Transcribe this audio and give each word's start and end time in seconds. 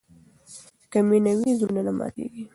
که 0.91 0.99
مینه 1.09 1.33
وي، 1.39 1.51
زړونه 1.59 1.81
نه 1.87 1.93
ماتېږي. 1.97 2.43